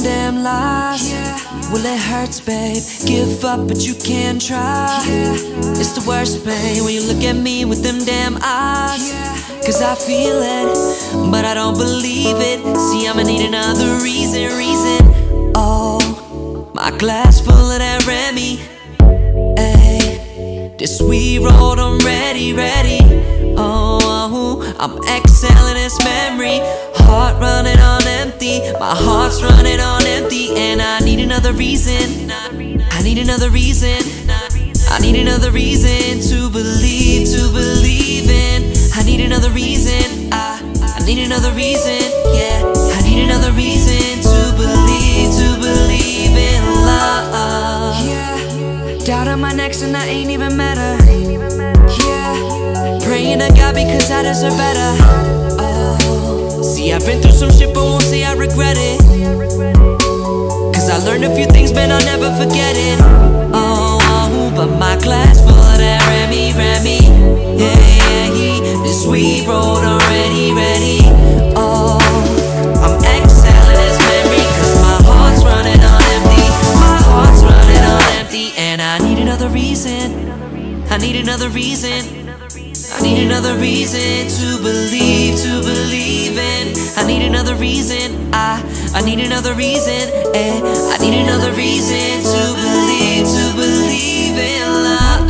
trust 0.00 0.06
in 0.06 0.12
them 0.12 0.34
damn 0.34 0.42
lies. 0.42 1.10
Yeah. 1.10 1.72
Well, 1.72 1.84
it 1.84 2.00
hurts, 2.00 2.40
babe. 2.40 2.82
Give 3.06 3.44
up, 3.44 3.68
but 3.68 3.78
you 3.78 3.94
can 3.94 4.38
try. 4.38 5.00
It's 5.78 5.92
the 5.92 6.04
worst 6.06 6.44
pain 6.44 6.84
when 6.84 6.94
you 6.94 7.02
look 7.02 7.22
at 7.22 7.36
me 7.36 7.64
with 7.64 7.82
them 7.82 7.98
damn 8.04 8.38
eyes. 8.42 9.12
Cause 9.64 9.82
I 9.82 9.94
feel 9.94 10.40
it, 10.42 11.30
but 11.30 11.44
I 11.44 11.54
don't 11.54 11.76
believe 11.76 12.36
it. 12.38 12.60
See, 12.76 13.06
I'ma 13.06 13.22
need 13.22 13.46
another 13.46 14.02
reason, 14.02 14.56
reason. 14.56 15.52
Oh, 15.54 16.70
my 16.74 16.90
glass 16.98 17.40
full 17.40 17.54
of 17.54 17.78
that 17.78 18.06
Remy. 18.06 18.58
Ayy, 19.58 20.78
this 20.78 20.98
sweet 20.98 21.40
road, 21.40 21.78
I'm 21.78 21.98
ready, 21.98 22.52
ready. 22.52 23.00
Oh, 23.56 24.74
I'm 24.80 24.96
exhaling 25.16 25.74
this 25.74 26.02
memory. 26.02 26.60
Heart 26.94 27.40
running 27.40 27.78
on 27.78 27.99
my 28.80 28.96
heart's 28.96 29.42
running 29.42 29.78
on 29.78 30.06
empty, 30.06 30.56
and 30.56 30.80
I 30.80 31.00
need 31.00 31.20
another 31.20 31.52
reason. 31.52 32.30
I 32.30 33.02
need 33.02 33.18
another 33.18 33.50
reason. 33.50 34.00
I 34.88 34.98
need 35.02 35.16
another 35.20 35.50
reason 35.50 36.18
to 36.30 36.48
believe, 36.48 37.28
to 37.28 37.52
believe 37.52 38.30
in. 38.30 38.72
I 38.94 39.02
need 39.04 39.20
another 39.20 39.50
reason. 39.50 40.32
I, 40.32 40.64
I 40.96 41.04
need 41.04 41.18
another 41.18 41.52
reason. 41.52 42.00
Yeah, 42.32 42.72
I 42.96 43.02
need 43.02 43.22
another 43.22 43.52
reason 43.52 44.22
to 44.24 44.40
believe, 44.56 45.28
to 45.28 45.60
believe 45.60 46.32
in 46.32 46.64
love. 46.80 48.02
Yeah, 48.02 48.96
doubt 49.04 49.28
on 49.28 49.42
my 49.42 49.52
next 49.52 49.82
and 49.82 49.94
I 49.94 50.06
ain't 50.06 50.30
even 50.30 50.56
met 50.56 50.78
her. 50.78 50.96
Yeah, 52.08 52.98
praying 53.04 53.40
to 53.40 53.52
God 53.52 53.74
because 53.74 54.10
I 54.10 54.22
deserve 54.22 54.56
better. 54.56 55.09
I've 56.92 57.06
been 57.06 57.22
through 57.22 57.32
some 57.32 57.50
shit, 57.50 57.72
but 57.72 57.84
won't 57.84 58.02
say 58.02 58.24
I 58.24 58.32
regret 58.34 58.76
it. 58.76 59.00
Cause 60.74 60.90
I 60.90 60.98
learned 61.04 61.24
a 61.24 61.34
few 61.34 61.46
things, 61.46 61.72
man, 61.72 61.92
I'll 61.92 62.04
never 62.04 62.34
forget 62.34 62.74
it. 62.76 62.98
Oh, 63.54 63.98
oh, 64.02 64.52
but 64.56 64.76
my 64.78 64.98
glass 64.98 65.40
full 65.40 65.54
of 65.54 65.78
that 65.78 66.02
Remy, 66.10 66.52
Remy. 66.52 66.98
Yeah, 67.58 67.78
yeah, 67.78 68.26
yeah. 68.34 68.82
This 68.82 69.04
sweet 69.04 69.46
road 69.46 69.84
already 69.86 70.52
ready. 70.52 71.00
Oh, 71.54 71.98
I'm 72.82 72.98
exhaling 73.06 73.78
this 73.78 73.98
memory. 74.10 74.44
Cause 74.58 74.74
my 74.82 74.98
heart's 75.06 75.44
running 75.44 75.80
on 75.80 76.02
empty. 76.18 76.42
My 76.74 76.98
heart's 77.06 77.42
running 77.46 77.84
on 77.86 78.02
empty. 78.18 78.52
And 78.58 78.82
I 78.82 78.98
need 78.98 79.18
another 79.18 79.48
reason. 79.48 80.30
I 80.90 80.98
need 80.98 81.16
another 81.16 81.50
reason. 81.50 82.02
I 82.92 83.00
need 83.02 83.24
another 83.24 83.54
reason 83.56 84.26
to 84.26 84.58
believe, 84.62 85.38
to 85.38 85.62
believe 85.62 86.36
in. 86.36 86.49
I 87.10 87.18
need 87.18 87.26
another 87.26 87.56
reason. 87.56 88.30
I, 88.32 88.62
I 88.94 89.02
need 89.02 89.18
another 89.18 89.52
reason. 89.54 90.08
Eh. 90.32 90.60
I 90.62 90.96
need 90.98 91.20
another 91.20 91.50
reason 91.54 92.22
to 92.22 92.42
believe, 92.54 93.26
to 93.26 93.52
believe 93.56 94.38
in 94.38 94.62
love. 94.84 95.28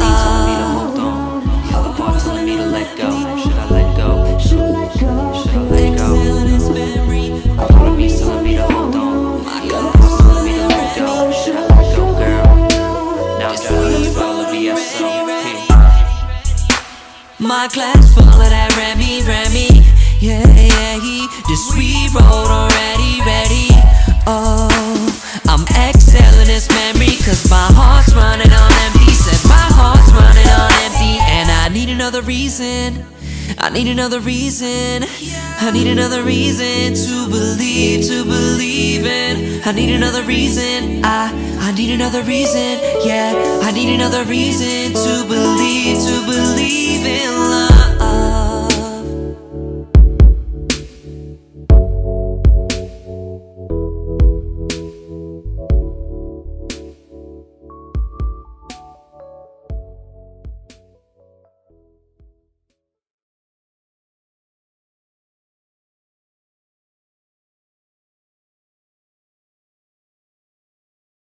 Other 1.72 1.96
parts 1.96 2.24
telling 2.24 2.44
me 2.44 2.56
to 2.58 2.64
ramy 2.64 3.40
Should 3.40 3.52
I 3.52 3.66
let 3.70 3.96
go. 3.96 4.30
Another 32.10 32.26
reason. 32.26 33.06
I 33.56 33.70
need 33.70 33.86
another 33.86 34.18
reason. 34.18 35.04
I 35.60 35.70
need 35.72 35.86
another 35.86 36.24
reason 36.24 36.94
to 36.94 37.30
believe, 37.30 38.04
to 38.08 38.24
believe 38.24 39.06
in. 39.06 39.62
I 39.64 39.70
need 39.70 39.94
another 39.94 40.24
reason. 40.24 41.04
I, 41.04 41.30
I 41.60 41.70
need 41.70 41.92
another 41.92 42.22
reason. 42.22 42.80
Yeah, 43.04 43.60
I 43.62 43.70
need 43.70 43.94
another 43.94 44.24
reason 44.24 44.92
to 44.92 45.24
believe, 45.28 45.98
to 45.98 46.26
believe 46.26 47.06
in 47.06 47.30
love. 47.32 47.69